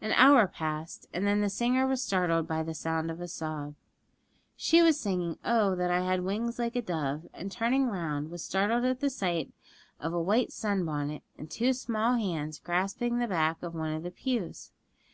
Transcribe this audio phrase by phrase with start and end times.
[0.00, 3.74] An hour passed, and then the singer was startled by the sound of a sob.
[4.56, 8.42] She was singing 'Oh, that I had wings like a dove!' and turning round, was
[8.42, 9.52] startled at the sight
[10.00, 14.04] of a white sun bonnet and two small hands grasping the back of one of
[14.04, 14.72] the pews.